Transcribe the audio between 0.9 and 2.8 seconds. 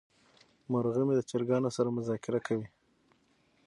مې د چرګانو سره مذاکره کوي.